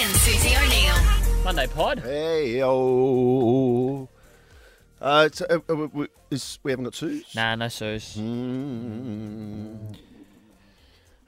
[0.00, 0.94] and Susie O'Neill.
[1.44, 1.98] Monday pod.
[1.98, 4.08] Hey, yo.
[4.98, 7.34] Uh, it's, uh, uh, we, is, we haven't got Suze?
[7.34, 8.16] Nah, no Suze.
[8.16, 9.96] Mm.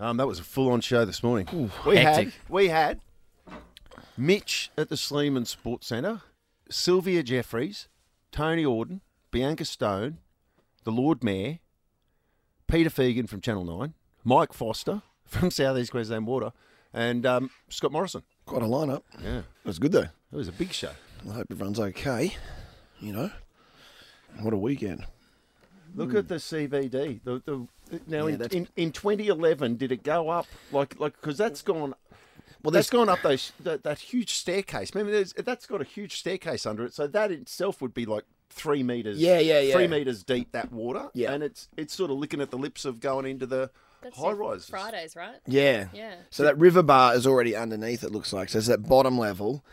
[0.00, 1.70] Um, that was a full-on show this morning.
[1.86, 3.00] we had we had
[4.16, 6.22] Mitch at the Sleeman Sports Centre,
[6.70, 7.88] Sylvia Jeffreys,
[8.30, 9.00] Tony Auden,
[9.30, 10.18] Bianca Stone,
[10.84, 11.58] the Lord Mayor,
[12.68, 13.92] Peter Fegan from Channel Nine,
[14.24, 16.52] Mike Foster from South East Queensland Water,
[16.94, 18.22] and um, Scott Morrison.
[18.52, 19.02] Quite a lineup.
[19.24, 20.00] Yeah, It was good though.
[20.02, 20.90] it was a big show.
[21.26, 22.36] I hope everyone's okay.
[23.00, 23.30] You know,
[24.42, 25.06] what a weekend.
[25.94, 27.20] Look at the CBD.
[27.24, 27.66] The, the
[28.06, 31.94] now Yeah, in, in in 2011, did it go up like like because that's gone.
[32.62, 34.94] Well, that's gone up those that, that huge staircase.
[34.94, 38.24] Remember, there's, that's got a huge staircase under it, so that itself would be like
[38.50, 39.18] three meters.
[39.18, 39.72] Yeah, yeah, yeah.
[39.74, 41.08] Three meters deep that water.
[41.14, 41.32] Yeah.
[41.32, 43.70] and it's it's sort of licking at the lips of going into the
[44.02, 44.68] That's high your rises.
[44.68, 45.36] Fridays, right?
[45.46, 45.86] Yeah.
[45.92, 46.14] Yeah.
[46.30, 48.02] So that river bar is already underneath.
[48.04, 48.58] It looks like so.
[48.58, 49.64] It's that bottom level,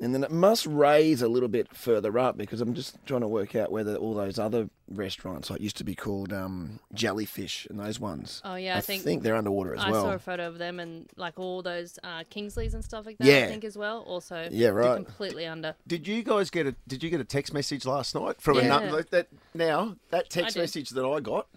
[0.00, 3.28] and then it must raise a little bit further up because I'm just trying to
[3.28, 7.78] work out whether all those other restaurants, like used to be called um, Jellyfish, and
[7.80, 8.40] those ones.
[8.44, 10.06] Oh, yeah, I I think- they're underwater as I well.
[10.06, 13.18] I saw a photo of them and like all those uh, Kingsleys and stuff like
[13.18, 13.26] that.
[13.26, 13.44] Yeah.
[13.44, 14.00] I think as well.
[14.06, 15.04] Also, Yeah, right.
[15.04, 15.74] Completely under.
[15.86, 18.62] Did you guys get a Did you get a text message last night from a
[18.62, 18.68] Yeah.
[18.68, 19.28] number like that?
[19.54, 21.48] Now that text message that I got,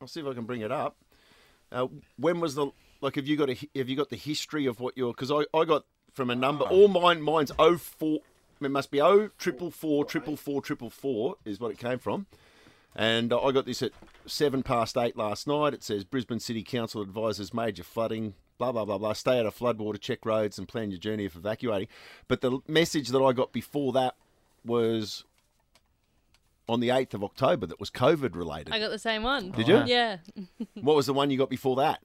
[0.00, 0.96] I'll see if I can bring it up.
[1.72, 2.66] Uh, when was the
[3.00, 3.16] like?
[3.16, 5.12] Have you got a Have you got the history of what your?
[5.12, 6.64] Because I, I got from a number.
[6.64, 8.20] All mine mine's oh four.
[8.60, 12.26] It must be oh triple four triple four triple four is what it came from.
[12.96, 13.92] And uh, I got this at
[14.26, 15.74] seven past eight last night.
[15.74, 19.12] It says Brisbane City Council advises major flooding, blah, blah, blah, blah.
[19.14, 21.88] Stay out of floodwater, check roads, and plan your journey if evacuating.
[22.28, 24.14] But the message that I got before that
[24.64, 25.24] was
[26.68, 28.72] on the 8th of October that was COVID related.
[28.72, 29.50] I got the same one.
[29.50, 29.82] Did you?
[29.86, 30.18] Yeah.
[30.80, 32.00] What was the one you got before that?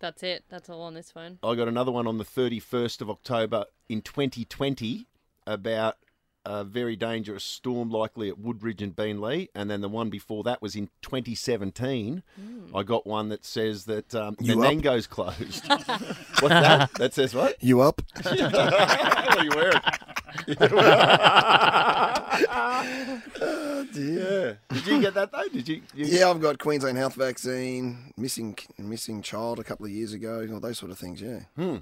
[0.00, 0.44] That's it.
[0.48, 1.38] That's all on this phone.
[1.42, 5.06] I got another one on the 31st of October in 2020
[5.46, 5.96] about
[6.44, 9.48] a very dangerous storm likely at Woodridge and Beenleigh.
[9.54, 12.22] And then the one before that was in 2017.
[12.74, 14.70] I got one that says that um, You up?
[14.72, 15.66] Menango's closed.
[15.68, 16.90] What's that?
[16.94, 17.62] That says what?
[17.62, 18.02] You up?
[18.22, 19.80] what are you wearing?
[23.94, 24.54] yeah.
[24.70, 25.48] Did you get that though?
[25.52, 25.82] Did you?
[25.94, 30.46] you Yeah, I've got Queensland Health vaccine, missing missing child a couple of years ago,
[30.52, 31.20] all those sort of things.
[31.20, 31.40] Yeah.
[31.56, 31.76] Hmm.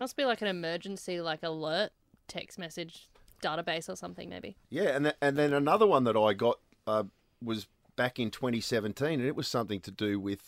[0.00, 1.90] Must be like an emergency, like alert
[2.28, 3.08] text message
[3.42, 4.56] database or something, maybe.
[4.70, 7.04] Yeah, and th- and then another one that I got uh,
[7.42, 7.66] was
[7.96, 10.40] back in 2017, and it was something to do with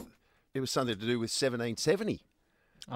[0.55, 2.23] it was something to do with 1770.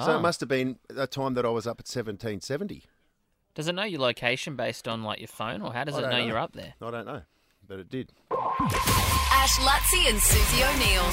[0.01, 0.17] So Oh.
[0.17, 2.85] it must have been the time that I was up at 1770.
[3.55, 6.03] Does it know your location based on like your phone, or how does I it
[6.03, 6.27] know, know.
[6.27, 6.75] you're up there?
[6.83, 7.23] I don't know,
[7.69, 8.11] but it did.
[8.33, 11.09] Ash Luttsy and Susie O'Neill.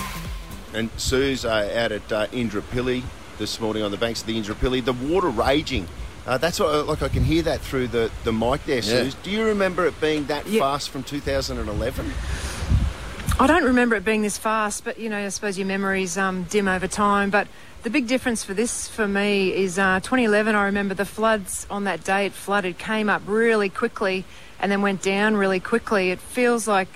[0.74, 3.04] And Sue's uh, out at uh, Indooroopilly
[3.38, 4.84] this morning on the banks of the Indooroopilly.
[4.84, 5.88] The water raging.
[6.26, 8.82] Uh, that's what, like I can hear that through the, the mic there, Yeah.
[8.82, 9.16] Suze.
[9.16, 10.62] Do you remember it being that Yeah.
[10.62, 12.12] fast from 2011?
[13.40, 16.44] I don't remember it being this fast, but you know, I suppose your memories um,
[16.44, 17.30] dim over time.
[17.32, 17.48] But
[17.84, 20.56] the big difference for this for me is uh, 2011.
[20.56, 22.28] I remember the floods on that day.
[22.28, 24.24] It flooded, came up really quickly,
[24.60, 26.12] and then went down really quickly.
[26.12, 26.88] It feels like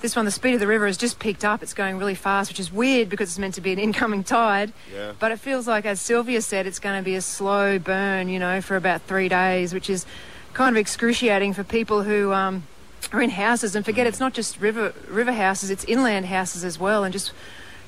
[0.00, 1.62] this one, the speed of the river has just picked up.
[1.62, 4.72] It's going really fast, which is weird because it's meant to be an incoming tide.
[4.92, 5.12] Yeah.
[5.18, 8.38] But it feels like, as Sylvia said, it's going to be a slow burn, you
[8.38, 10.04] know, for about three days, which is
[10.52, 12.64] kind of excruciating for people who um,
[13.12, 13.76] are in houses.
[13.76, 17.04] And forget, it's not just river river houses; it's inland houses as well.
[17.04, 17.32] And just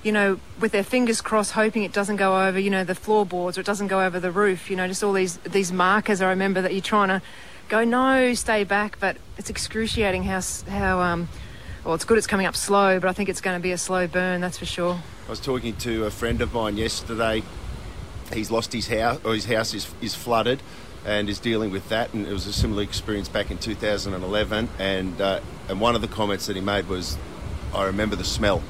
[0.03, 3.59] you know, with their fingers crossed, hoping it doesn't go over, you know, the floorboards
[3.59, 4.71] or it doesn't go over the roof.
[4.71, 6.21] You know, just all these these markers.
[6.21, 7.23] I remember that you're trying to
[7.69, 11.29] go, no, stay back, but it's excruciating how how um.
[11.85, 13.79] Well, it's good it's coming up slow, but I think it's going to be a
[13.79, 14.99] slow burn, that's for sure.
[15.27, 17.45] I was talking to a friend of mine yesterday.
[18.33, 20.63] He's lost his house, or his house is, is flooded,
[21.05, 22.13] and is dealing with that.
[22.13, 24.69] And it was a similar experience back in 2011.
[24.81, 27.17] And uh, and one of the comments that he made was,
[27.73, 28.65] "I remember the smell,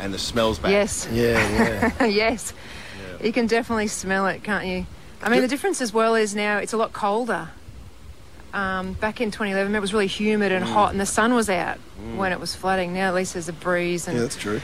[0.00, 1.08] and the smell's back." Yes.
[1.12, 2.04] Yeah, yeah.
[2.22, 2.52] yes.
[3.22, 4.86] You can definitely smell it, can't you?
[5.22, 7.50] I mean, the difference as well is now it's a lot colder.
[8.52, 11.78] Um, back in 2011, it was really humid and hot, and the sun was out
[12.16, 12.92] when it was flooding.
[12.94, 14.60] Now at least there's a breeze, and yeah, that's true.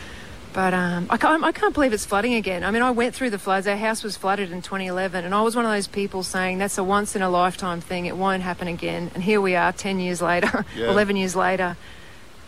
[0.53, 2.65] but um, I, can't, I can't believe it's flooding again.
[2.65, 3.69] I mean, I went through the floods.
[3.69, 6.79] Our house was flooded in 2011, and I was one of those people saying that's
[6.79, 8.07] a once in a lifetime thing.
[8.07, 9.11] It won't happen again.
[9.15, 10.91] And here we are, 10 years later, Yeah.
[10.91, 11.77] 11 years later,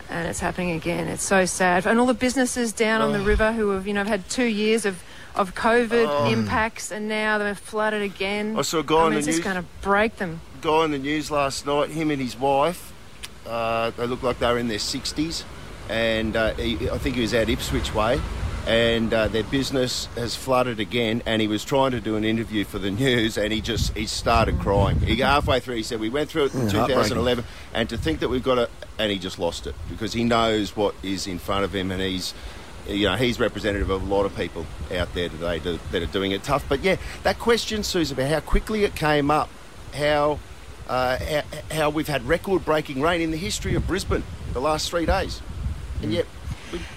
[0.09, 1.07] and it's happening again.
[1.07, 1.85] It's so sad.
[1.85, 4.85] And all the businesses down on the river who have, you know, had two years
[4.85, 5.03] of
[5.35, 8.57] of COVID impacts, and now they're flooded again.
[8.57, 10.41] I saw a guy I on mean, the it's just news- going to break them.
[10.61, 12.91] guy on the news last night, him and his wife,
[13.47, 15.43] uh, they look like they were in their 60s,
[15.87, 18.19] and uh, he, I think he was out Ipswich way,
[18.69, 21.23] and uh, their business has flooded again.
[21.25, 24.05] And he was trying to do an interview for the news, and he just he
[24.05, 24.99] started crying.
[24.99, 27.43] He halfway through, he said, "We went through it in Mm, 2011,
[27.73, 28.69] and to think that we've got a,"
[28.99, 32.01] and he just lost it because he knows what is in front of him, and
[32.01, 32.33] he's.
[32.87, 36.07] You know, he's representative of a lot of people out there today that that are
[36.07, 36.65] doing it tough.
[36.67, 39.47] But yeah, that question, Susan, about how quickly it came up,
[39.93, 40.39] how
[40.87, 44.23] uh, how, how we've had record-breaking rain in the history of Brisbane
[44.53, 45.58] the last three days, and yet we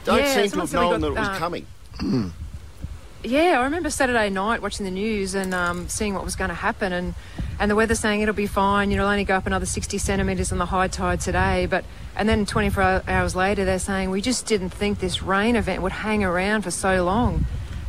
[0.04, 1.66] don't Yeah, seem to have known got, that it was coming.
[3.24, 6.56] Yeah, I remember Saturday night watching the news and um, seeing what was going to
[6.56, 7.14] happen, and,
[7.60, 8.90] and the weather saying it'll be fine.
[8.90, 11.66] You know, it'll only go up another 60 centimetres on the high tide today.
[11.66, 11.84] But
[12.16, 15.92] and then 24 hours later, they're saying we just didn't think this rain event would
[15.92, 17.46] hang around for so long.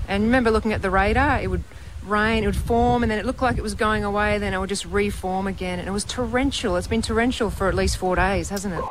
[0.08, 1.64] And remember looking at the radar, it would
[2.06, 4.38] rain, it would form, and then it looked like it was going away.
[4.38, 6.76] Then it would just reform again, and it was torrential.
[6.76, 8.84] It's been torrential for at least four days, hasn't it?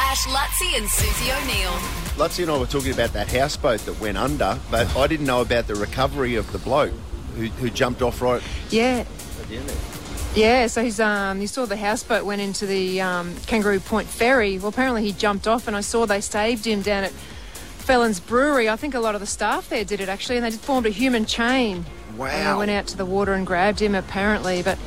[0.00, 1.72] Ash Luttsy and Susie O'Neill.
[2.16, 5.40] Luttsy and I were talking about that houseboat that went under, but I didn't know
[5.40, 6.92] about the recovery of the bloke
[7.36, 9.04] who, who jumped off right Yeah,
[9.40, 9.72] at the end.
[10.34, 14.58] Yeah, so he's um you saw the houseboat went into the um, Kangaroo Point ferry.
[14.58, 18.68] Well, apparently he jumped off, and I saw they saved him down at Felons Brewery.
[18.68, 20.86] I think a lot of the staff there did it actually, and they just formed
[20.86, 21.86] a human chain.
[22.20, 22.58] And they Wow.
[22.58, 24.78] went out to the water and grabbed him apparently, but.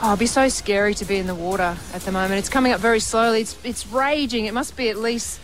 [0.00, 2.34] Oh, it'd be so scary to be in the water at the moment.
[2.38, 3.40] It's coming up very slowly.
[3.40, 4.44] It's it's raging.
[4.46, 5.40] It must be at least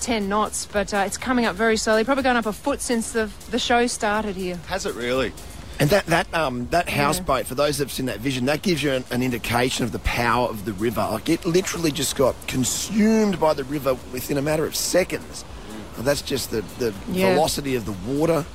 [0.00, 2.02] ten knots, but uh, it's coming up very slowly.
[2.02, 4.58] Probably gone up a foot since the the show started here.
[4.68, 5.34] Has it really?
[5.78, 8.90] And that that um, that houseboat, for those that've seen that vision, that gives you
[8.92, 11.06] an, an indication of the power of the river.
[11.12, 15.44] Like it literally just got consumed by the river within a matter of seconds.
[15.96, 17.34] Well, that's just the, the Yeah.
[17.34, 18.46] velocity of the water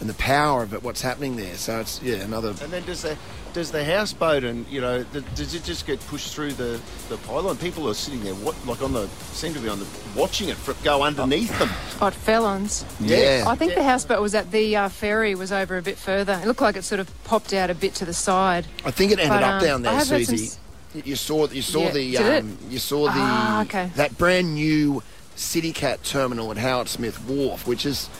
[0.00, 0.82] and the power of it.
[0.82, 1.54] What's happening there?
[1.54, 2.50] So it's yeah another.
[2.62, 3.16] And then does the
[3.52, 6.78] does the houseboat and you know the, does it just get pushed through the,
[7.08, 7.56] the pylon?
[7.56, 10.56] People are sitting there, what like on the seem to be on the watching it
[10.84, 11.70] go underneath them.
[12.00, 12.84] Oh, at Felons.
[13.00, 13.44] Yeah.
[13.46, 16.38] I think the houseboat was at the uh, ferry was over a bit further.
[16.42, 18.66] It looked like it sort of popped out a bit to the side.
[18.84, 20.58] I think it ended But, up um, down there, have some Susie.
[21.04, 22.40] You saw you saw Yeah, the did it?
[22.40, 23.90] um, you saw the Ah, okay.
[23.96, 25.02] that brand new
[25.34, 28.10] City Cat terminal at Howard Smith Wharf, which is s-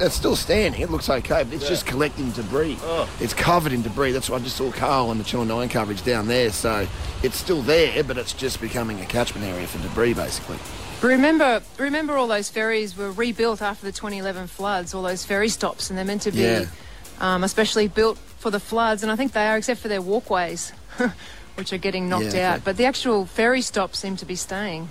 [0.00, 0.80] it's still standing.
[0.80, 2.76] It looks okay, but it's just collecting debris.
[2.82, 3.08] Oh.
[3.20, 4.12] It's covered in debris.
[4.12, 6.50] That's why I just saw Carl on the Channel Nine coverage down there.
[6.50, 6.86] So
[7.22, 10.58] it's still there, but it's just becoming a catchment area for debris, basically.
[11.02, 14.94] Remember, remember all those ferries were rebuilt after the 2011 floods.
[14.94, 16.64] All those ferry stops, and they're meant to be, Yeah.
[17.20, 19.02] um, especially built for the floods.
[19.02, 20.70] And I think they are, except for their walkways,
[21.56, 22.64] which are getting knocked Yeah, out.
[22.64, 24.88] But the actual ferry stops seem to be staying.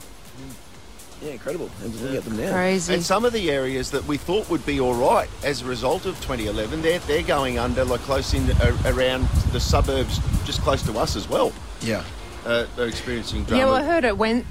[1.25, 1.69] Yeah, incredible.
[1.81, 2.51] And just look at them now.
[2.53, 2.93] Crazy.
[2.93, 6.05] And some of the areas that we thought would be all right as a result
[6.05, 10.83] of 2011, they're they're going under like close in uh, around the suburbs, just close
[10.83, 11.51] to us as well.
[11.81, 12.03] Yeah.
[12.45, 13.57] Uh, they're experiencing drama.
[13.57, 14.45] Yeah, well, I heard it when.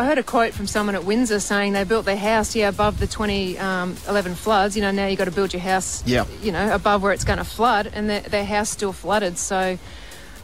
[0.00, 3.00] I heard a quote from someone at Windsor saying they built their house, yeah, above
[3.00, 4.76] the 2011 floods.
[4.76, 6.24] You know, now you've got to build your house, Yeah.
[6.40, 9.38] you know, above where it's going to flood, and their, their house still flooded.
[9.38, 9.76] So,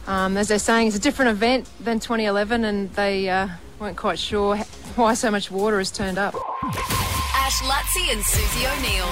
[0.07, 3.47] um, as they're saying, it's a different event than 2011, and they uh,
[3.79, 6.35] weren't quite sure h- why so much water has turned up.
[7.35, 9.07] Ash Luttsy and Susie O'Neill.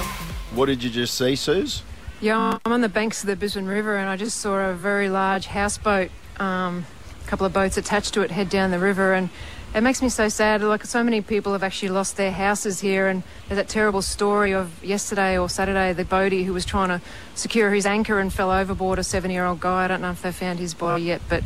[0.54, 1.82] what did you just see, Suze?
[2.20, 5.08] Yeah, I'm on the banks of the Brisbane River, and I just saw a very
[5.08, 6.86] large houseboat, um,
[7.22, 9.28] a couple of boats attached to it, head down the river, and
[9.74, 10.62] it makes me so sad.
[10.62, 14.54] Like so many people have actually lost their houses here, and there's that terrible story
[14.54, 17.00] of yesterday or Saturday, the boatie who was trying to
[17.34, 18.98] secure his anchor and fell overboard.
[18.98, 19.84] A seven-year-old guy.
[19.84, 21.42] I don't know if they found his body yet, but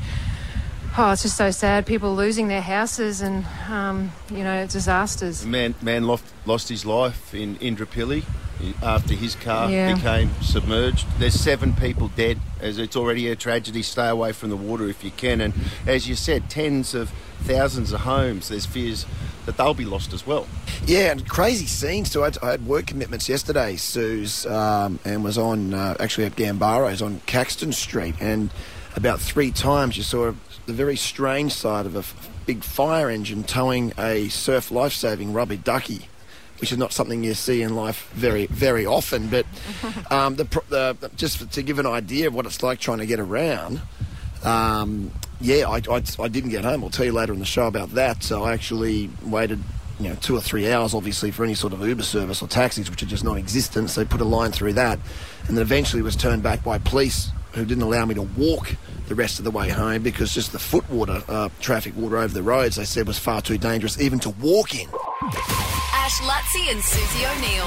[0.98, 1.86] oh, it's just so sad.
[1.86, 5.46] People losing their houses, and um, you know, disasters.
[5.46, 8.24] Man man lost, lost his life in Indooroopilly
[8.82, 9.94] after his car Yeah.
[9.94, 11.06] became submerged.
[11.18, 12.38] There's seven people dead.
[12.60, 13.82] As it's already a tragedy.
[13.82, 15.40] Stay away from the water if you can.
[15.40, 15.54] And
[15.86, 17.10] as you said, tens of
[17.42, 18.48] thousands of homes.
[18.48, 19.06] There's fears
[19.46, 20.46] that they'll be lost as well.
[20.84, 22.22] Yeah, and crazy scenes too.
[22.22, 26.34] I had, I had work commitments yesterday, Sue's, um, and was on uh, actually at
[26.34, 28.50] Gambaro's on Caxton Street, and
[28.98, 30.32] about three times you saw
[30.66, 35.56] the very strange side of a f- big fire engine towing a surf life-saving rubber
[35.56, 36.08] ducky.
[36.60, 39.28] Which is not something you see in life very, very often.
[39.28, 39.46] But
[40.10, 43.20] um, the, the just to give an idea of what it's like trying to get
[43.20, 43.80] around,
[44.42, 46.82] um, yeah, I, I, I didn't get home.
[46.82, 48.24] I'll tell you later in the show about that.
[48.24, 49.60] So I actually waited,
[50.00, 52.90] you know, two or three hours, obviously, for any sort of Uber service or taxis,
[52.90, 53.90] which are just non-existent.
[53.90, 54.98] So they put a line through that,
[55.46, 58.74] and then eventually was turned back by police who didn't allow me to walk
[59.08, 62.32] the rest of the way home because just the foot water, uh, traffic water over
[62.32, 64.88] the roads, they said was far too dangerous even to walk in.
[65.22, 67.66] Ash Luttsy and Susie O'Neill.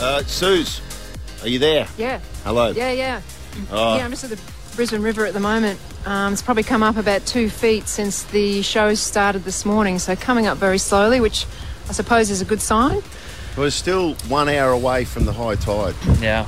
[0.00, 0.80] Uh, Suze,
[1.42, 1.88] are you there?
[1.96, 2.20] Yeah.
[2.44, 2.70] Hello.
[2.70, 3.20] Yeah, yeah.
[3.72, 3.96] Oh.
[3.96, 4.40] Yeah, I'm just at the
[4.76, 5.80] Brisbane River at the moment.
[6.06, 10.14] Um, it's probably come up about two feet since the show started this morning, so
[10.14, 11.46] coming up very slowly, which
[11.88, 13.02] I suppose is a good sign.
[13.56, 15.94] We're still one hour away from the high tide.
[16.20, 16.44] Yeah.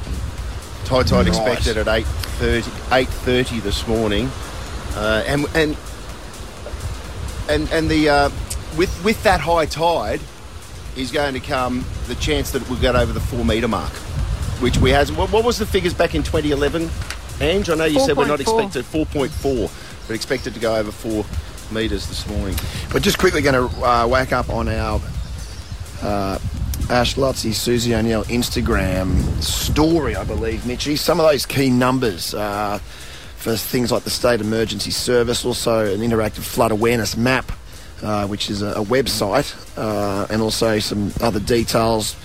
[0.85, 1.29] High tide Right.
[1.29, 4.31] expected at 8.30, 8.30 this morning.
[4.95, 5.77] Uh, and, and,
[7.49, 8.31] and, and the, uh,
[8.77, 10.21] with, with that high tide
[10.97, 13.93] is going to come the chance that we'll get over the four metre mark,
[14.61, 15.19] which we hasn't.
[15.19, 16.89] What, what was the figures back in 2011,
[17.41, 17.71] Ange?
[17.71, 18.65] I know you said we're not 4.4.
[18.65, 21.25] expected 4.4, but expected to go over four
[21.73, 22.57] metres this morning.
[22.93, 25.01] We're just quickly going to uh, whack up on our
[26.03, 26.39] uh,
[26.91, 30.97] Ash Luttsy, Susie O'Neill Instagram story, I believe, Mitchy.
[30.97, 32.79] Some of those key numbers uh,
[33.37, 37.53] for things like the state emergency service, also an interactive flood awareness map,
[38.03, 42.17] uh, which is a, a website, uh, and also some other details.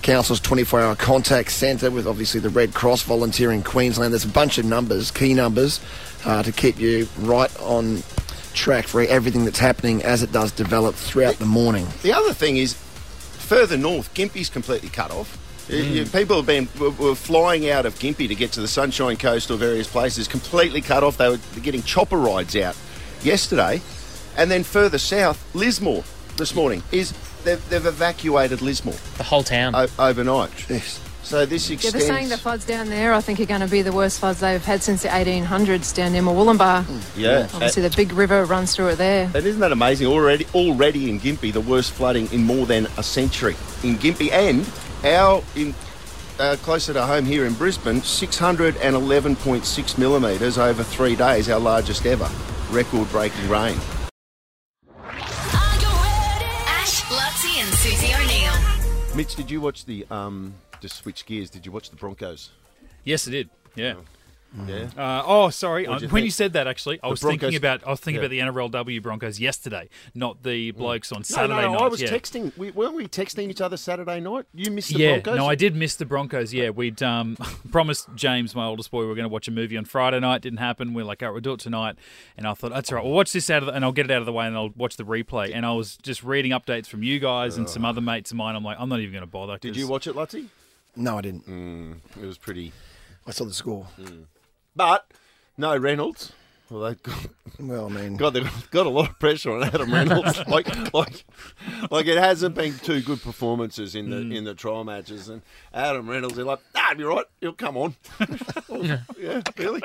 [0.00, 4.14] Council's 24 hour contact centre with obviously the Red Cross volunteering Queensland.
[4.14, 5.80] There's a bunch of numbers, key numbers,
[6.24, 8.02] uh, to keep you right on
[8.54, 11.86] track for everything that's happening as it does develop throughout the morning.
[12.02, 12.74] The other thing is,
[13.44, 15.38] further north, Gympie's completely cut off.
[15.68, 16.12] You- you- mm.
[16.12, 19.50] people have been were, were flying out of Gympie to get to the Sunshine Coast
[19.50, 21.16] or various places, completely cut off.
[21.16, 22.76] They were getting chopper rides out
[23.22, 23.80] yesterday,
[24.36, 26.04] and then further south, Lismore
[26.36, 27.12] this morning is
[27.44, 29.74] they've, they've evacuated Lismore The whole town.
[29.74, 30.50] o- overnight.
[30.68, 31.00] Yes.
[31.24, 33.80] So this Yeah, they're saying the floods down there, I think, are going to be
[33.80, 36.84] the worst floods they've had since the 1800s down near Murwillumbah.
[37.16, 39.30] yeah, Obviously, the big river runs through it there.
[39.34, 40.06] And isn't that amazing?
[40.06, 44.68] Already, already in Gympie, the worst flooding in more than a century in Gympie, and
[45.02, 45.74] our in
[46.38, 52.28] uh, closer to home here in Brisbane, 611.6 millimetres over three days, our largest ever,
[52.70, 53.78] record-breaking rain.
[56.66, 59.16] Ash, Luttsy, and Susie O'Neill.
[59.16, 60.52] Mitch, did you watch the um?
[60.84, 61.48] Just switch gears.
[61.48, 62.50] Did you watch the Broncos?
[63.04, 63.48] Yes, I did.
[63.74, 63.94] Yeah.
[64.68, 64.88] Yeah.
[64.96, 65.84] Uh, oh, sorry.
[65.84, 66.24] You when think?
[66.26, 68.26] you said that, actually, I was Broncos- thinking about I was thinking Yeah.
[68.42, 71.80] about the NRLW Broncos yesterday, not the blokes on No, Saturday no, night.
[71.82, 72.08] I was yeah.
[72.10, 72.56] texting.
[72.56, 74.44] We, weren't we texting each other Saturday night?
[74.54, 75.36] You missed the yeah, Broncos.
[75.38, 76.52] no, I did miss the Broncos.
[76.54, 77.36] Yeah, we'd um,
[77.72, 80.42] promised James, my oldest boy, we were going to watch a movie on Friday night.
[80.42, 80.92] Didn't happen.
[80.94, 81.96] We are like, all right, we'll do it tonight.
[82.36, 83.04] And I thought, that's all right.
[83.04, 84.54] We'll watch this out of the, and I'll get it out of the way and
[84.54, 85.50] I'll watch the replay.
[85.52, 88.54] And I was just reading updates from you guys and some other mates of mine.
[88.54, 89.58] I'm like, I'm not even going to bother.
[89.58, 90.46] Did 'cause- you watch it, Luttsy?
[90.96, 92.00] No, I didn't.
[92.20, 92.72] It was pretty.
[93.26, 93.86] I saw the score.
[94.76, 95.06] But
[95.56, 96.32] no Reynolds.
[96.70, 97.26] Well, they got,
[97.60, 100.40] Well, I mean, God, they've got a lot of pressure on Adam Reynolds.
[100.48, 101.24] like, like,
[101.90, 105.28] like it hasn't been two good performances in the in the trial matches.
[105.28, 105.42] And
[105.74, 107.26] Adam Reynolds, they're like, ah, you're right.
[107.40, 107.94] He'll come on.
[109.18, 109.82] yeah, really.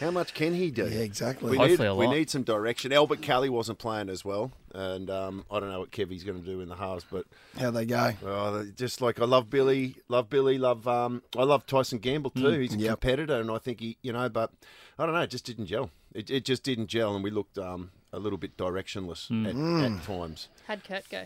[0.00, 0.84] How much can he do?
[0.88, 1.50] yeah, exactly.
[1.50, 2.14] We Hopefully need, a we lot.
[2.14, 2.92] need some direction.
[2.92, 6.46] Albert Kelly wasn't playing as well, and um, I don't know what Kevy's going to
[6.46, 7.26] do in the halves, but
[7.58, 8.12] How they go?
[8.24, 12.48] Oh, just like I love Billy, love Billy, love um, I love Tyson Gamble too.
[12.58, 12.90] He's a Yep.
[13.00, 14.52] competitor, and I think he, you know, but
[14.98, 15.90] I don't know, it just didn't gel.
[16.14, 20.02] It, it just didn't gel, and we looked um, a little bit directionless at, at
[20.04, 20.48] times.
[20.66, 21.24] Had Kurt go?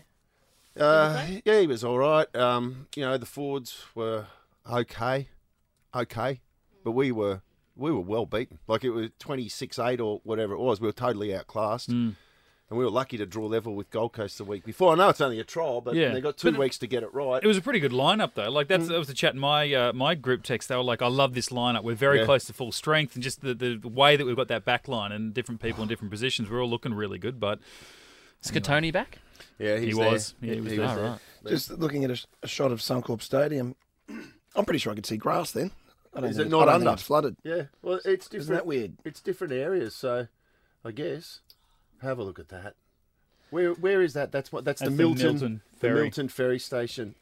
[0.79, 2.33] Uh, yeah, he was all right.
[2.35, 4.27] Um, you know, the Fords were
[4.71, 5.27] okay,
[5.95, 6.41] okay,
[6.83, 7.41] but we were
[7.79, 8.59] we were well beaten.
[8.67, 10.79] Like it was twenty six eight or whatever it was.
[10.81, 11.89] We were totally outclassed.
[12.71, 14.93] And we were lucky to draw level with Gold Coast the week before.
[14.93, 16.13] I know it's only a trial, but Yeah.
[16.13, 17.43] they got two But- weeks to get it right.
[17.43, 18.51] It was a pretty good lineup though.
[18.51, 20.69] Like that's that was the chat in my uh, my group text.
[20.69, 21.81] They were like, "I love this lineup.
[21.83, 22.25] We're very Yeah.
[22.25, 25.11] close to full strength, and just the, the way that we've got that back line
[25.11, 27.57] and different people in different positions, we're all looking really good." But
[28.43, 29.17] Is Kotoni back?
[29.57, 30.35] Yeah, He he's was.
[30.39, 30.85] Yeah, he was there.
[30.87, 31.05] All there.
[31.11, 31.19] right.
[31.47, 33.75] Just looking at a, a shot of Suncorp Stadium,
[34.55, 35.71] I'm pretty sure I could see grass then.
[36.15, 36.93] I don't Is think it not I don't under?
[36.93, 37.35] it's flooded.
[37.43, 38.41] Yeah, well, it's different.
[38.43, 38.93] Isn't that weird?
[39.05, 40.27] It's different areas, so
[40.83, 41.39] I guess
[42.01, 42.75] have a look at that.
[43.51, 44.31] Where where is that?
[44.31, 46.01] That's what that's, That's the the Milton Milton the ferry.
[46.03, 47.15] Milton ferry station.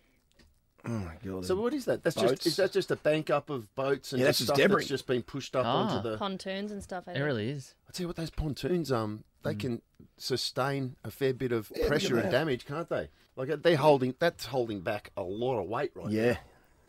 [0.85, 1.45] Oh my god!
[1.45, 2.03] So what is that?
[2.03, 2.31] That's Boats.
[2.31, 4.67] just is that just a bank up of boats and Yeah, that's just just stuff
[4.69, 4.81] debris.
[4.83, 5.83] that's just been pushed up Ah.
[5.95, 6.17] onto the.
[6.17, 7.05] Pontoons and stuff.
[7.07, 7.75] I It really is.
[7.89, 9.81] I tell you what, those pontoons um they can
[10.17, 13.09] sustain a fair bit of look at pressure and damage, can't they?
[13.35, 16.37] Like they're holding that's holding back a lot of weight right yeah,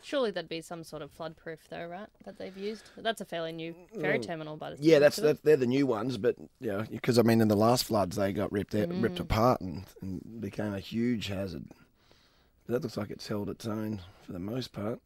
[0.01, 2.07] Surely that'd be some sort of flood proof, though, right?
[2.23, 2.89] That they've used.
[2.97, 4.99] That's a fairly new ferry terminal, but the yeah.
[4.99, 7.83] That's that, they're the new ones, but you know, because I mean, in the last
[7.83, 9.03] floods they got ripped out, Mm.
[9.03, 11.65] ripped apart, and, and became a huge hazard.
[12.65, 14.99] But that looks like it's held its own for the most part.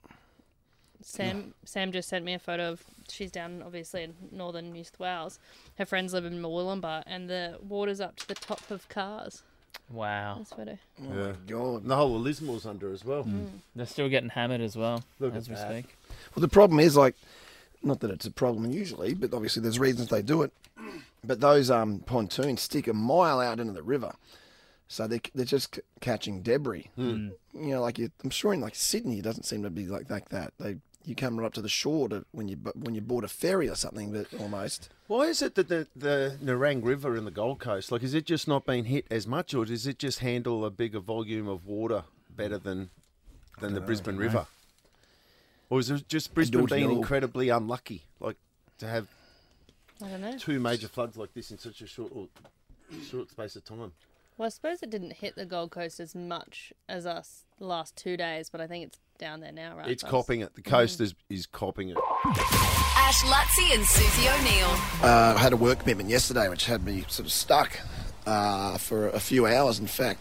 [1.02, 5.00] Sam Sam just sent me a photo of she's down obviously in northern New South
[5.00, 5.40] Wales.
[5.78, 9.44] Her friends live in Murwillumbah and the water's up to the top of cars.
[9.90, 10.38] Wow.
[10.40, 10.78] This photo.
[11.02, 11.28] Oh Yeah.
[11.28, 11.82] my god!
[11.84, 13.28] And the whole of Lismore's under as well.
[13.76, 15.70] They're still getting hammered as well Look as we that.
[15.70, 15.96] speak.
[16.36, 17.16] Well, the problem is like,
[17.84, 20.52] not that it's a problem usually, but obviously there's reasons they do it.
[21.24, 24.14] But those um, pontoons stick a mile out into the river,
[24.88, 26.90] so they they're just c- catching debris.
[26.96, 27.30] Hmm.
[27.54, 30.10] You know, like you, I'm sure in like Sydney, it doesn't seem to be like
[30.10, 30.54] like that.
[30.60, 33.28] They you come right up to the shore to when you when you board a
[33.28, 34.90] ferry or something, but almost.
[35.08, 38.26] Why is it that the, the Nerang River in the Gold Coast, like, is it
[38.26, 41.66] just not been hit as much, or does it just handle a bigger volume of
[41.66, 42.90] water better than
[43.60, 44.48] than the Brisbane River?
[45.70, 48.38] Or is it just Brisbane being incredibly unlucky, like
[48.80, 49.08] to have
[50.04, 50.38] I don't know.
[50.38, 52.12] two major floods like this in such a short
[53.10, 53.92] short space of time?
[54.38, 57.96] Well, I suppose it didn't hit the Gold Coast as much as us the last
[57.96, 59.88] two days, but I think it's down there now, right?
[59.88, 60.12] It's Buzz?
[60.12, 60.54] copping it.
[60.54, 61.98] The coast is is copping it.
[62.26, 64.68] Ash Luttsy and Susie O'Neill.
[65.02, 67.80] Uh, I had a work commitment yesterday which had me sort of stuck
[68.28, 69.80] uh, for a few hours.
[69.80, 70.20] In fact,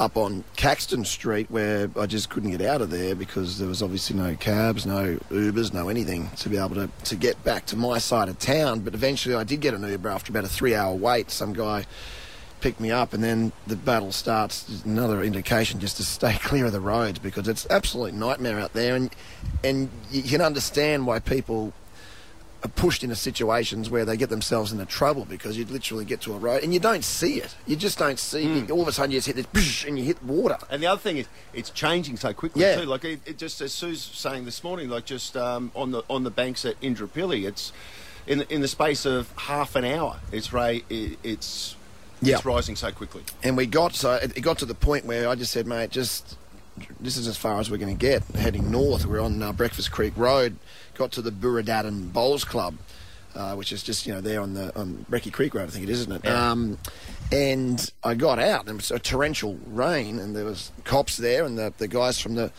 [0.00, 3.80] up on Caxton Street where I just couldn't get out of there because there was
[3.80, 7.76] obviously no cabs, no Ubers, no anything to be able to, to get back to
[7.76, 8.80] my side of town.
[8.80, 11.30] But eventually I did get an Uber after about a three hour wait.
[11.30, 11.86] Some guy
[12.62, 16.72] picked me up and then the battle starts another indication just to stay clear of
[16.72, 19.10] the roads because it's absolute nightmare out there and
[19.64, 21.72] and you can understand why people
[22.64, 26.32] are pushed into situations where they get themselves into trouble because you literally get to
[26.32, 27.52] a road and you don't see it.
[27.66, 28.60] You just don't see.
[28.60, 28.70] It.
[28.70, 30.56] All of a sudden, you just hit this and you hit water.
[30.70, 32.76] And the other thing is, it's changing so quickly Yeah.
[32.76, 32.86] too.
[32.86, 36.22] Like it, it just as Sue's saying this morning, like just um, on the on
[36.22, 37.72] the banks at Indooroopilly, it's
[38.28, 40.20] in the, in the space of half an hour.
[40.30, 41.74] It's ra- it, it's
[42.22, 42.36] Yeah.
[42.36, 43.22] it's rising so quickly.
[43.42, 45.90] And we got so it, it got to the point where I just said, mate,
[45.90, 46.36] just
[47.00, 48.22] this is as far as we're going to get.
[48.34, 50.56] Heading north, we're on uh, Breakfast Creek Road.
[50.94, 52.76] Got to the Burradaden Bowls Club,
[53.34, 55.84] uh, which is just you know there on the on Brecky Creek Road, I think
[55.84, 56.30] it is, isn't it?
[56.30, 56.78] Um,
[57.30, 61.44] and I got out, and it was a torrential rain, and there was cops there,
[61.44, 62.52] and the the guys from the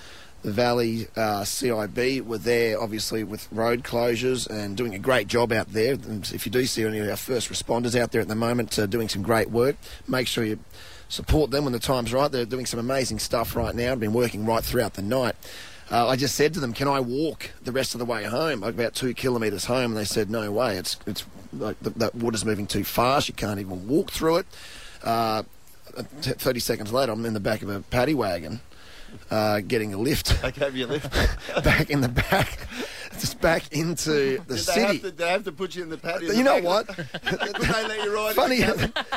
[0.43, 5.51] the Valley uh, CIB were there, obviously with road closures and doing a great job
[5.51, 5.93] out there.
[5.93, 8.77] And if you do see any of our first responders out there at the moment,
[8.77, 10.59] uh, doing some great work, make sure you
[11.07, 12.29] support them when the time's right.
[12.29, 13.93] They're doing some amazing stuff right now.
[13.93, 15.35] I've been working right throughout the night.
[15.89, 18.63] Uh, I just said to them, "Can I walk the rest of the way home?
[18.63, 20.77] About two kilometres home?" And they said, "No way.
[20.77, 23.27] It's it's like the, that water's moving too fast.
[23.27, 24.45] You can't even walk through it."
[25.03, 25.43] Uh,
[25.95, 28.61] Thirty seconds later, I'm in the back of a paddy wagon,
[29.31, 31.11] uh, getting a lift They gave you a lift.
[31.63, 32.67] back in the back,
[33.19, 34.81] just back into the Did they city.
[34.81, 36.31] have, to, they have to put you in the patio.
[36.33, 36.87] you know what?
[37.23, 38.35] They let you ride?
[38.35, 38.59] Funny,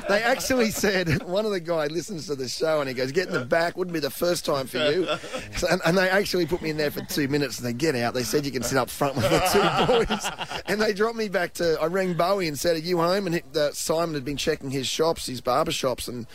[0.09, 3.26] they actually said one of the guy listens to the show and he goes, "Get
[3.28, 3.76] in the back.
[3.76, 5.06] Wouldn't be the first time for you."
[5.56, 7.59] So, and, and they actually put me in there for two minutes.
[7.59, 8.12] And they get out.
[8.14, 10.30] They said you can sit up front with the two boys,
[10.66, 11.78] and they dropped me back to.
[11.80, 14.87] I rang Bowie and said, "Are you home?" And uh, Simon had been checking his
[14.87, 16.26] shops, his barber shops, and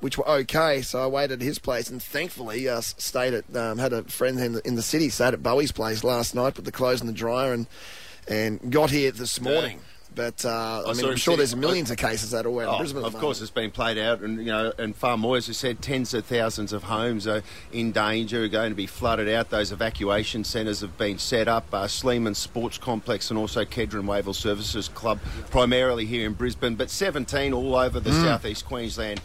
[0.00, 0.80] which were okay.
[0.80, 3.54] So I waited at his place, and thankfully uh, stayed at.
[3.54, 6.54] Um, had a friend in the, in the city, stayed at Bowie's place last night,
[6.54, 7.66] put the clothes in the dryer, and
[8.28, 9.80] and got here this morning.
[10.12, 13.04] But uh, i mean i'm sure there's millions of cases that aware in Oh, Brisbane.
[13.04, 15.80] of course, it's been played out, and you know, and Far more, as has said
[15.80, 17.42] tens of thousands of homes are
[17.72, 19.50] in danger, are going to be flooded out.
[19.50, 21.66] Those evacuation centres have been set up.
[21.72, 25.20] Uh, Sleeman Sports Complex and also Kedron Wavell Services Club,
[25.50, 29.20] primarily here in Brisbane, but 17 all over the southeast Queensland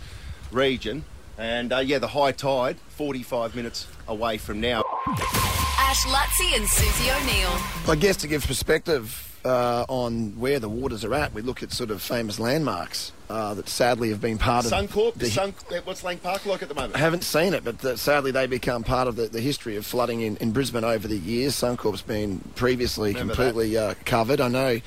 [0.52, 1.04] region.
[1.38, 4.84] And uh, yeah, the high tide, 45 minutes away from now.
[5.08, 7.58] Ash Luttsy and Susie O'Neill.
[7.88, 11.72] I guess to give perspective uh, on where the waters are at, we look at
[11.72, 15.28] sort of famous landmarks uh, that sadly have been part of Suncorp, the.
[15.28, 16.96] Sun, what's Lang Park like at the moment?
[16.96, 19.86] I haven't seen it, but uh, sadly they become part of the, the history of
[19.86, 21.54] flooding in, in Brisbane over the years.
[21.56, 24.42] Suncorp's been previously Remember completely uh, covered.
[24.42, 24.80] I know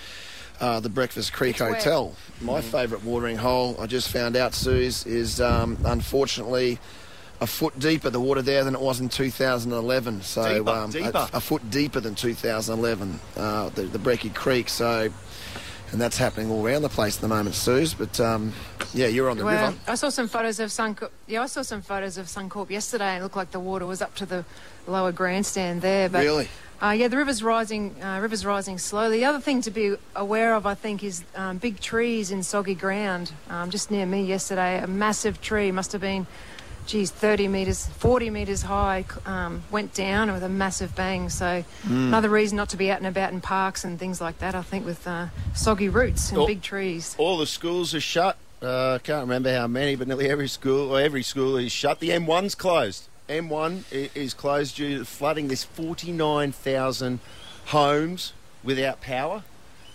[0.61, 1.77] uh, the Breakfast Creek It's wet.
[1.77, 6.79] Hotel, my favourite watering hole, I just found out, Suze, is um, unfortunately
[7.41, 10.23] a foot deeper, the water there, than it was in 2011.
[10.23, 11.29] So Deeper, um, deeper.
[11.33, 14.69] A, a foot deeper than 2011, uh, the, the Brecky Creek.
[14.69, 15.11] So.
[15.91, 17.95] And that's happening all around the place at the moment, Suze.
[17.95, 18.53] But um,
[18.93, 19.79] yeah, you're on the Well, river.
[19.87, 21.09] I saw some photos of Suncorp.
[21.27, 23.07] Yeah, I saw some photos of Suncorp yesterday.
[23.07, 24.45] and It looked like the water was up to the
[24.87, 26.11] lower grandstand there.
[26.11, 26.49] But Really?
[26.81, 28.01] Uh, yeah, the river's rising.
[28.03, 29.19] Uh, river's rising slowly.
[29.19, 32.75] The other thing to be aware of, I think, is um, big trees in soggy
[32.77, 33.33] ground.
[33.51, 36.29] Um, just near me yesterday, a massive tree must have been,
[36.87, 41.29] geez, 30 metres, 40 metres high, um, went down with a massive bang.
[41.31, 44.55] So another reason not to be out and about in parks and things like that.
[44.55, 46.47] I think with uh, soggy roots and Oh.
[46.47, 47.17] big trees.
[47.19, 48.37] all the schools are shut.
[48.63, 51.99] Uh, I can't remember how many, but nearly every school or every school is shut.
[51.99, 53.09] The M1's closed.
[53.29, 55.49] M1 is closed due to flooding.
[55.49, 57.21] There's 49,000
[57.67, 58.33] homes
[58.65, 59.45] without power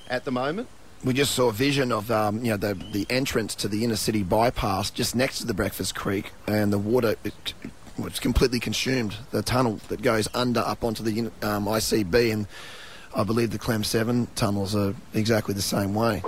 [0.09, 0.67] at the moment.
[1.03, 3.95] we just saw a vision of um, you know the the entrance to the inner
[3.95, 7.53] city bypass just next to the Breakfast Creek, and the water it,
[7.97, 9.15] was completely consumed.
[9.31, 12.47] The tunnel that goes under up onto the um, ICB, and
[13.15, 16.23] I believe the Clem Seven tunnels are exactly the same way.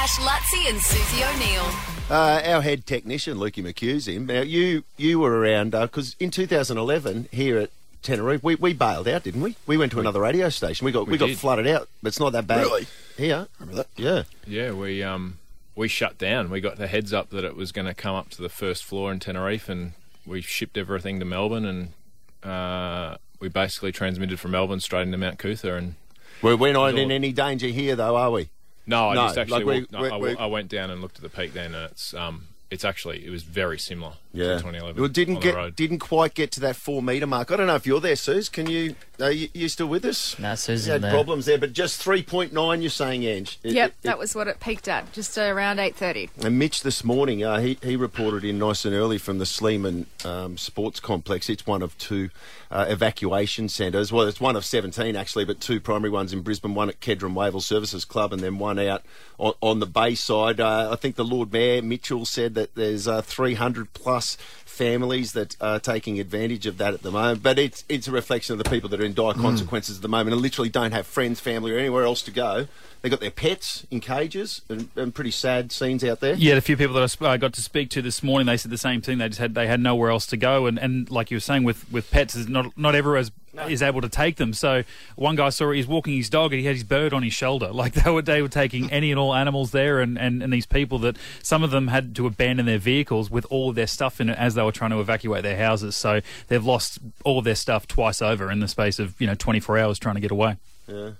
[0.00, 1.70] Ash Luttsy and Susie O'Neill.
[2.08, 4.24] Uh, our head technician, Lukey McHugh's him.
[4.24, 7.70] Now, you, you were around, because in 2011 here at
[8.02, 9.56] Teneriffe, we, we bailed out, didn't we?
[9.66, 10.86] We went to another radio station.
[10.86, 12.62] We got we, We got flooded out, but it's not that bad.
[12.62, 12.86] Really?
[13.18, 13.46] Here.
[13.58, 13.88] Remember that?
[13.98, 14.22] Yeah.
[14.46, 15.36] Yeah, we um
[15.76, 16.48] we shut down.
[16.48, 18.84] We got the heads up that it was going to come up to the first
[18.84, 19.92] floor in Teneriffe, and
[20.24, 25.38] we shipped everything to Melbourne and uh, we basically transmitted from Melbourne straight into Mount
[25.38, 25.94] Coot-tha, and
[26.40, 28.48] We're, we're not in all- any danger here, though, are we?
[28.86, 30.90] No, I No, just actually like we- walked- no, we- I, we- I went down
[30.90, 34.14] and looked at the peak then, and it's um, it's actually it was very similar
[34.32, 34.44] Yeah.
[34.54, 35.00] to 2011.
[35.00, 37.50] Well, didn't get didn't quite get to that four metre mark.
[37.50, 38.48] I don't know if you're there, Suze.
[38.48, 38.94] Can you?
[39.20, 40.38] Are you, you still with us?
[40.38, 41.10] No, Sue's You had there.
[41.12, 42.80] problems there, but just three point nine.
[42.80, 43.58] You're saying, Ange?
[43.62, 46.30] It- Yep, it- that was what it peaked at, just uh, around 8.30.
[46.44, 50.06] And Mitch this morning, uh, he, he reported in nice and early from the Sleeman
[50.24, 51.50] um, Sports Complex.
[51.50, 52.30] It's one of two
[52.70, 54.10] uh, evacuation centres.
[54.10, 57.34] Well, it's one of 17 actually, but two primary ones in Brisbane, one at Kedron
[57.34, 59.02] Wavell Services Club and then one out
[59.38, 60.60] on, on the Bayside.
[60.60, 64.19] Uh, I think the Lord Mayor, Mitchell, said that there's uh, 300 plus
[64.64, 67.42] families that are taking advantage of that at the moment.
[67.42, 69.40] But it's, it's a reflection of the people that are in dire mm.
[69.40, 72.66] consequences at the moment and literally don't have friends, family or anywhere else to go.
[73.02, 76.34] They've got their pets in cages and, and pretty sad scenes out there.
[76.34, 78.58] Yeah, a few people that I sp- I got to speak to this morning, they
[78.58, 79.18] said the same thing.
[79.18, 81.64] They just had they had nowhere else to go, and, and like you were saying
[81.64, 83.30] with, with pets, is not not everyone
[83.66, 84.52] is, is able to take them.
[84.52, 84.84] So
[85.16, 87.70] one guy saw he's walking his dog, and he had his bird on his shoulder.
[87.80, 90.66] Like they were they were taking any and all animals there, and, and, and these
[90.66, 94.20] people that some of them had to abandon their vehicles with all of their stuff
[94.20, 95.96] in it as they were trying to evacuate their houses.
[95.96, 99.34] So they've lost all of their stuff twice over in the space of you know
[99.34, 100.56] 24 hours trying to get away.
[100.86, 101.12] Yeah.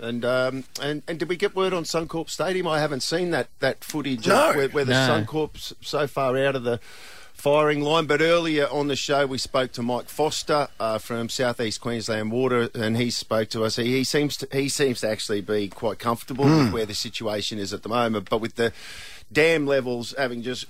[0.00, 2.66] And um, and and did we get word on Suncorp Stadium?
[2.66, 4.50] I haven't seen that that footage No.
[4.50, 5.24] of where, where the No.
[5.24, 6.80] Suncorp's so far out of the
[7.40, 8.04] firing line.
[8.04, 12.68] But earlier on the show, we spoke to Mike Foster uh, from Southeast Queensland Water,
[12.74, 13.76] and he spoke to us.
[13.76, 17.58] He, he seems to he seems to actually be quite comfortable with where the situation
[17.58, 18.28] is at the moment.
[18.28, 18.72] But with the
[19.32, 20.66] dam levels having just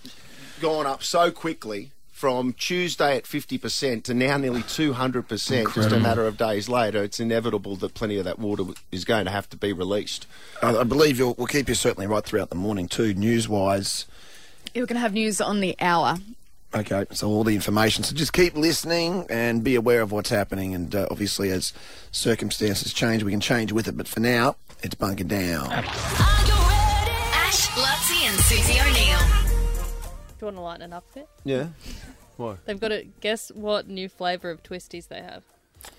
[0.60, 1.90] gone up so quickly.
[2.12, 7.18] From Tuesday at 50% to now nearly 200%, just a matter of days later, it's
[7.18, 10.26] inevitable that plenty of that water is going to have to be released.
[10.62, 14.04] I, I believe you'll, we'll keep you certainly right throughout the morning too, news wise.
[14.74, 16.18] You're going to have news on the hour.
[16.72, 18.04] Okay, so all the information.
[18.04, 20.72] So just keep listening and be aware of what's happening.
[20.74, 21.72] And uh, obviously, as
[22.12, 23.96] circumstances change, we can change with it.
[23.96, 25.66] But for now, it's bunker down.
[25.72, 29.18] Ash, Luttsy, and Susie O'Neill.
[30.38, 31.28] Do you want to lighten it up a bit?
[31.44, 31.68] Yeah.
[32.36, 32.54] Why?
[32.66, 35.42] They've got to guess what new flavour of twisties they have.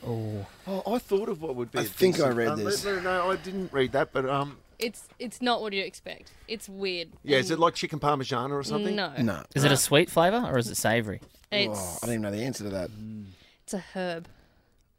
[0.08, 1.80] Oh, Oh, I thought of what would be.
[1.80, 2.86] I a think I decent- read um, this.
[2.86, 6.32] No, no, I didn't read that, but um, It's it's not what you expect.
[6.48, 7.10] It's weird.
[7.24, 8.96] yeah, is it like chicken parmesan or something?
[8.96, 11.22] No, No, is it a sweet flavour or is it savoury?
[11.52, 12.90] It's Oh, I don't even know the answer to that.
[12.92, 13.26] Mm.
[13.64, 14.28] it's a herb.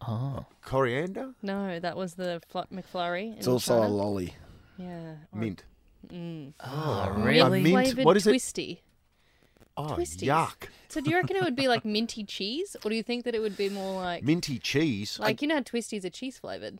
[0.06, 3.36] Oh, Coriander, No, that was the fl- McFlurry.
[3.36, 4.34] It's in also a lolly.
[4.76, 5.14] yeah.
[5.32, 5.64] or mint.
[6.12, 7.62] oh, A really?
[7.62, 7.74] mint.
[7.74, 8.30] Flavored What is it?
[8.30, 8.82] twisty.
[9.76, 10.22] Oh, Twisties.
[10.28, 10.68] yuck!
[10.90, 13.34] So do you reckon it would be like minty cheese, or do you think that
[13.34, 15.18] it would be more like Minty cheese.
[15.18, 16.78] like you know how twisties are cheese flavored?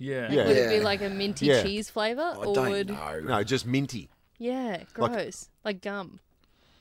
[0.00, 0.32] Yeah.
[0.32, 0.46] Yeah.
[0.46, 1.62] Would it be like a minty Yeah.
[1.62, 3.20] cheese flavor, I or don't would know.
[3.20, 4.08] no, just minty.
[4.38, 6.18] yeah, gross, like, gum.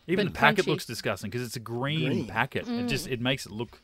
[0.08, 0.68] Even But the packet crunchy.
[0.70, 2.28] looks disgusting because it's a green, Green.
[2.28, 2.68] packet.
[2.68, 3.12] It just Mm.
[3.12, 3.82] it makes it look.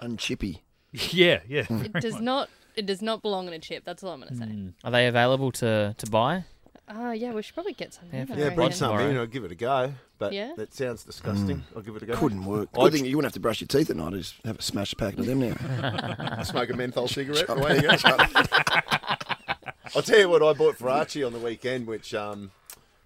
[0.00, 0.60] Unchippy.
[1.10, 1.60] Yeah, yeah.
[1.62, 2.22] It very does much.
[2.22, 2.50] not.
[2.76, 3.82] It does not belong in a chip.
[3.84, 4.44] That's all I'm gonna say.
[4.44, 4.74] Mm.
[4.84, 6.44] Are they available to, to buy?
[6.88, 8.04] Ah, yeah, we should probably get some.
[8.12, 8.54] Yeah, in, I for- Yeah, reckon.
[8.56, 9.10] bring Bread some tomorrow.
[9.10, 9.16] in.
[9.16, 9.94] I'll give it a go.
[10.18, 10.52] But Yeah?
[10.56, 11.64] that sounds disgusting.
[11.74, 12.16] I'll give it a go.
[12.16, 12.68] Couldn't work.
[12.78, 14.12] I think you wouldn't have to brush your teeth at night.
[14.12, 16.42] Just have a smash packet of them now.
[16.44, 17.48] smoke a menthol cigarette.
[17.48, 17.96] away you go.
[19.96, 22.50] I'll tell you what I bought for Archie on the weekend, which um,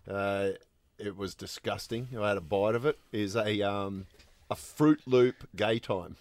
[0.08, 0.50] uh,
[0.98, 2.08] it was disgusting.
[2.18, 2.98] I had a bite of it.
[3.12, 4.06] Is a um,
[4.50, 6.16] a Fruit Loop Gay Time.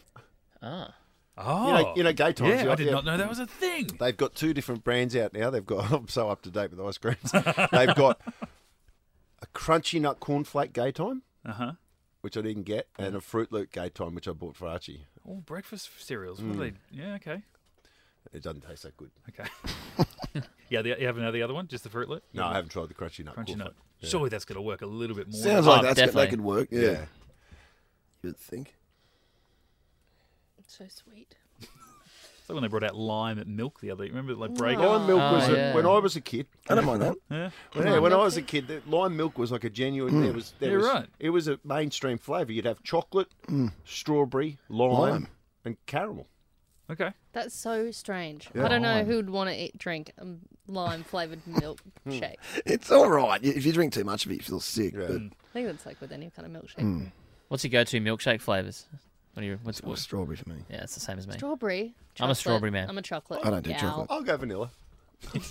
[0.62, 0.94] Ah.
[1.40, 2.50] Oh, You know, you know Gay Times.
[2.56, 2.94] yeah, you- I did yeah.
[2.94, 3.90] not know that was a thing.
[4.00, 5.50] They've got two different brands out now.
[5.52, 5.92] They've got.
[5.92, 7.32] I'm so up to date with ice creams.
[7.72, 8.20] They've got
[9.42, 11.72] a Crunchy Nut Cornflake Gay Time, Uh huh.
[12.22, 15.06] which I didn't get, and a Fruit Loop Gay Time, which I bought for Archie.
[15.26, 16.42] All breakfast cereals.
[16.42, 16.74] What are they?
[16.92, 17.42] Yeah, okay,
[18.34, 19.12] It doesn't taste that good.
[19.30, 19.50] okay.
[20.70, 22.24] yeah, the, you have another the other one, just the Fruit Loop.
[22.34, 23.58] No, I haven't tried the Crunchy Nut Crunchy Cornflake.
[23.58, 23.74] nut.
[24.04, 25.42] Surely that's going to work a little bit more.
[25.42, 26.30] Sounds Oh, like that's, that definitely.
[26.30, 26.68] could work.
[26.72, 26.82] Yeah.
[26.82, 27.06] Yeah.
[28.24, 28.76] You'd think.
[30.60, 31.36] It's So sweet.
[32.48, 34.06] It's like when they brought out lime at milk the other.
[34.06, 34.10] Day.
[34.10, 34.58] Remember, like mm.
[34.58, 34.80] break.
[34.80, 34.92] Oh.
[34.94, 36.48] Lime milk was Oh, a, when I was a kid.
[36.70, 37.16] I don't mind that.
[37.30, 37.50] Yeah.
[37.76, 40.14] Yeah, when I was a kid, the lime milk was like a genuine.
[40.14, 40.24] Mm.
[40.24, 41.08] There was, there Yeah, was, right.
[41.20, 42.54] It was a mainstream flavour.
[42.54, 43.74] You'd have chocolate, mm.
[43.84, 45.28] strawberry, lime, Lime.
[45.66, 46.28] and caramel.
[46.90, 47.12] Okay.
[47.34, 48.48] That's so strange.
[48.56, 48.64] Yeah.
[48.64, 52.12] I don't know who'd want to eat drink um, lime flavored milk hmm.
[52.12, 52.40] shake.
[52.66, 53.44] It's all right.
[53.44, 54.94] If you drink too much of it, you feel sick.
[54.94, 55.08] Yeah.
[55.08, 56.80] But I think that's like with any kind of milkshake.
[56.80, 57.06] Hmm.
[57.50, 58.88] What's your go-to milkshake flavours?
[59.38, 59.60] What do you?
[59.62, 60.00] What's, it's more what?
[60.00, 60.56] strawberry for me.
[60.68, 61.34] Yeah, it's the same as me.
[61.36, 61.82] Strawberry.
[61.84, 62.38] I'm a chocolate.
[62.38, 62.90] strawberry man.
[62.90, 63.42] I'm a chocolate.
[63.44, 63.80] I don't do gal.
[63.80, 64.08] chocolate.
[64.10, 64.72] I'll go vanilla.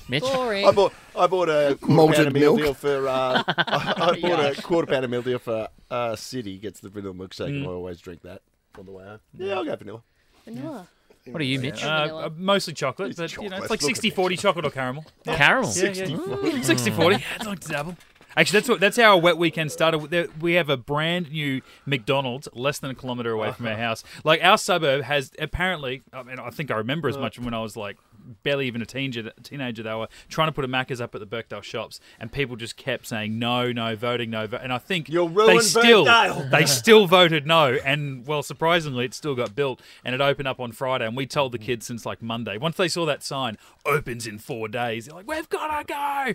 [0.09, 0.25] Mitch.
[0.25, 0.66] Boring.
[0.66, 2.64] I bought I bought a quarter Malted pound of meal milk.
[2.66, 6.59] deal for uh, I, I bought a quarter pound of milk deal for uh, City
[6.59, 8.42] gets the vanilla milkshake and I always drink that
[8.77, 9.20] on the way home.
[9.35, 10.03] Yeah, I'll go vanilla.
[10.44, 10.88] Vanilla.
[11.27, 11.85] What are you, Mitch?
[11.85, 12.27] Uh, vanilla.
[12.27, 13.62] uh, mostly chocolate, It's but you know, chocolate.
[13.62, 15.05] it's like Look at 60 40 chocolate or caramel.
[15.25, 15.72] Caramel.
[15.77, 16.62] Yeah, yeah.
[16.62, 17.16] 60 40.
[17.18, 17.96] Yeah, I'd like to dabble.
[18.37, 20.31] Actually, that's what that's how our wet weekend started.
[20.40, 24.05] We have a brand new McDonald's less than a kilometre away from our house.
[24.25, 26.03] Like our suburb has apparently.
[26.12, 27.96] I mean, I think I remember as much when I was like
[28.42, 29.31] barely even a teenager.
[29.42, 32.57] Teenager, they were trying to put a Macca's up at the Birkdale shops, and people
[32.57, 34.46] just kept saying no, no, voting no.
[34.46, 34.59] Vo-.
[34.59, 36.51] And I think You'll they still Birkdale.
[36.51, 37.79] they still voted no.
[37.85, 41.07] And well, surprisingly, it still got built, and it opened up on Friday.
[41.07, 42.59] And we told the kids since like Monday.
[42.59, 46.35] Once they saw that sign opens in four days, they're like, "We've got to go."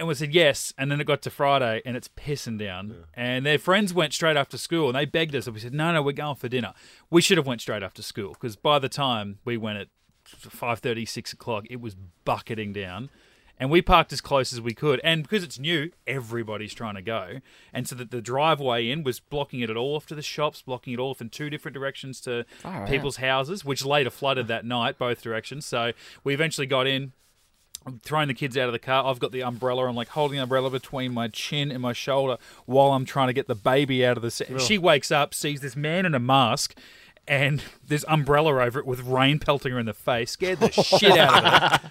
[0.00, 3.04] And we said yes, and then it got to Friday, and it's pissing down.
[3.12, 5.92] And their friends went straight after school, and they begged us, and we said, "No,
[5.92, 6.72] no, we're going for dinner."
[7.10, 9.88] We should have went straight after school because by the time we went at
[10.24, 13.10] five thirty, six o'clock, it was bucketing down.
[13.58, 17.02] And we parked as close as we could, and because it's new, everybody's trying to
[17.02, 17.40] go,
[17.74, 20.62] and so that the driveway in was blocking it at all off to the shops,
[20.62, 22.46] blocking it all off in two different directions to
[22.88, 25.66] people's houses, which later flooded that night both directions.
[25.66, 25.92] So
[26.24, 27.12] we eventually got in,
[27.86, 29.06] I'm throwing the kids out of the car.
[29.06, 29.86] I've got the umbrella.
[29.88, 33.32] I'm like holding the umbrella between my chin and my shoulder while I'm trying to
[33.32, 34.58] get the baby out of the.
[34.58, 36.76] She wakes up, sees this man in a mask.
[37.28, 40.32] And there's umbrella over it with rain pelting her in the face.
[40.32, 41.90] Scared the shit out of her.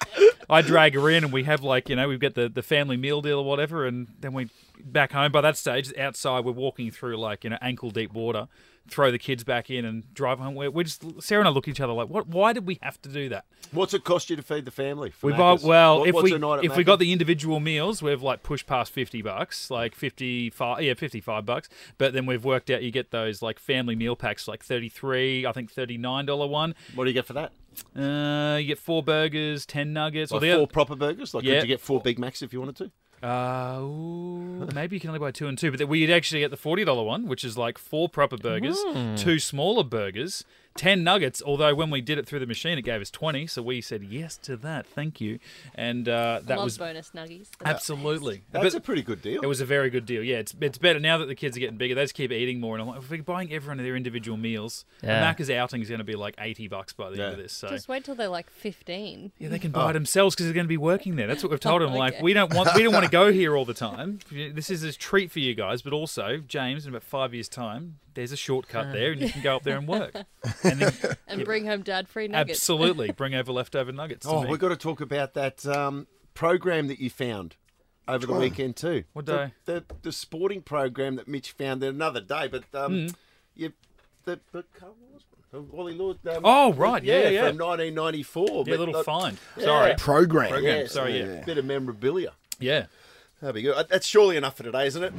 [0.49, 2.97] I drag her in, and we have like you know we've got the, the family
[2.97, 4.49] meal deal or whatever, and then we
[4.83, 5.31] back home.
[5.31, 8.47] By that stage, outside we're walking through like you know ankle deep water.
[8.87, 10.55] Throw the kids back in and drive home.
[10.55, 12.27] We're, we're just Sarah and I look at each other like, what?
[12.27, 13.45] Why did we have to do that?
[13.71, 15.13] What's it cost you to feed the family?
[15.21, 16.33] We buy well What- if we
[16.65, 20.81] if we got the individual meals, we've like pushed past fifty bucks, like fifty five,
[20.81, 21.69] yeah, fifty five bucks.
[21.97, 25.45] But then we've worked out you get those like family meal packs, like thirty three,
[25.45, 26.73] I think thirty nine dollar one.
[26.95, 27.51] What do you get for that?
[27.95, 31.33] Uh, you get four burgers, ten nuggets, Like or four other, proper burgers?
[31.33, 31.55] Like, Yeah.
[31.59, 32.91] could you get four Big Macs if you wanted to?
[33.23, 36.51] Uh, ooh, maybe you can only buy two and two, but then we'd actually get
[36.51, 39.15] the forty dollar one, which is like four proper burgers, Hmm.
[39.15, 40.43] two smaller burgers,
[40.79, 41.41] ten nuggets.
[41.45, 44.03] Although when we did it through the machine, it gave us twenty, so we said
[44.03, 45.39] yes to that, thank you,
[45.75, 47.49] and uh, that Love was bonus nuggies.
[47.63, 48.43] Absolutely.
[48.51, 49.41] That's But- a pretty good deal.
[49.41, 50.23] It was a very good deal.
[50.23, 51.95] Yeah, it's it's better now that the kids are getting bigger.
[51.95, 54.85] They just keep eating more, and I'm like, if we're buying everyone their individual meals,
[55.03, 55.19] Yeah.
[55.19, 57.23] the Macca's outing is going to be like eighty bucks by the Yeah.
[57.25, 57.53] end of this.
[57.53, 59.31] So Just wait till they're like 15.
[59.37, 61.27] yeah, they can buy it themselves because they're going to be working there.
[61.27, 61.93] That's what we've told them.
[61.93, 62.23] Like, Okay.
[62.23, 64.19] we don't want we don't want to go here all the time.
[64.31, 67.99] This is a treat for you guys, but also James, in about five years' time,
[68.15, 70.13] there's a shortcut there, and you can go up there and work.
[70.71, 72.59] And then, And bring home dad free nuggets.
[72.59, 74.25] absolutely, bring over leftover nuggets.
[74.27, 74.49] Oh, me.
[74.49, 77.55] we've got to talk about that um, program that you found
[78.07, 79.03] over the weekend too.
[79.13, 79.53] What The- day?
[79.65, 83.07] The, the sporting program that Mitch found there another day, but um, Hmm.
[83.55, 83.73] you
[84.25, 84.39] the
[85.51, 86.17] the Wally Lord.
[86.27, 87.03] Um, Oh, right.
[87.03, 87.47] Yeah, yeah.
[87.49, 88.47] from 1994.
[88.47, 89.37] yeah, but little like- find.
[89.57, 89.63] Yeah.
[89.65, 89.95] Sorry.
[89.97, 90.49] Program.
[90.51, 90.81] Program.
[90.81, 91.43] Yeah, Sorry, yeah.
[91.43, 92.33] Bit of memorabilia.
[92.59, 92.85] Yeah.
[93.41, 93.73] That'd be good.
[93.75, 95.13] Uh, That's surely enough for today, isn't it?